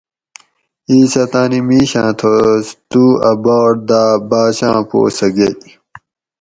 اِیس 0.89 1.13
اۤ 1.21 1.25
تانی 1.31 1.59
مِیشاۤں 1.67 2.11
تھوس 2.19 2.65
تُو 2.89 3.03
اۤ 3.29 3.35
باٹ 3.43 3.73
داۤ 3.89 4.13
باۤچاۤں 4.29 4.81
پو 4.89 4.99
سہۤ 5.17 5.31
گئ 5.35 5.53